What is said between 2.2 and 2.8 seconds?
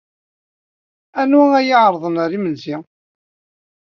ɣer yimsensi?